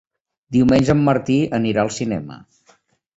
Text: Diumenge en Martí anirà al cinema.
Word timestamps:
Diumenge 0.55 0.95
en 0.95 1.03
Martí 1.09 1.35
anirà 1.57 1.83
al 1.83 1.91
cinema. 1.99 2.39